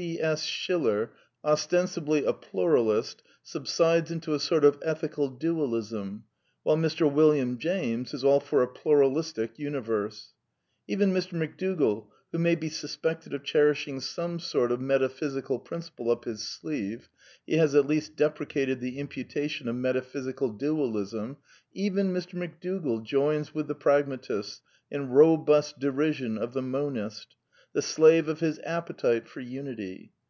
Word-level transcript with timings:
C. 0.00 0.18
S. 0.18 0.44
Schiller, 0.44 1.12
ostensibly 1.44 2.24
a 2.24 2.32
Pluralist, 2.32 3.22
subsides 3.42 4.10
into 4.10 4.32
a 4.32 4.40
sort 4.40 4.64
of 4.64 4.78
ethical 4.82 5.28
Dualism 5.28 6.08
;^^ 5.28 6.08
while 6.62 6.78
Mr. 6.78 7.10
Wil 7.12 7.32
liam 7.32 7.58
James 7.58 8.14
is 8.14 8.24
all 8.24 8.40
for 8.40 8.62
a 8.62 8.66
Pluralistic 8.66 9.58
Universe. 9.58 10.32
Even 10.88 11.12
Mr. 11.12 11.32
McDougall, 11.34 12.06
who 12.32 12.38
may 12.38 12.54
be 12.54 12.70
suspected 12.70 13.34
of 13.34 13.44
cherishing 13.44 14.00
some 14.00 14.38
sort 14.40 14.72
of 14.72 14.80
metaphysical 14.80 15.58
principle 15.58 16.10
up 16.10 16.24
his 16.24 16.48
sleeve 16.48 17.10
(he 17.46 17.58
has 17.58 17.74
at 17.74 17.86
least 17.86 18.16
deprecated 18.16 18.80
the 18.80 18.98
imputation 18.98 19.68
of 19.68 19.76
metaphysical 19.76 20.48
Dualism), 20.48 21.36
even 21.74 22.10
Mr. 22.10 22.38
McDougall 22.42 23.02
joins 23.02 23.54
with 23.54 23.68
the 23.68 23.74
pragmatists 23.74 24.62
in 24.90 25.10
robust 25.10 25.78
derision 25.78 26.38
of 26.38 26.54
the 26.54 26.62
monist, 26.62 27.36
the 27.72 27.80
slave 27.80 28.26
of 28.26 28.40
his" 28.40 28.58
appetite 28.64 29.28
for 29.28 29.38
unity." 29.38 30.10